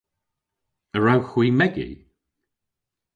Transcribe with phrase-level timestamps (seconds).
[0.95, 1.89] A wrewgh hwi megi?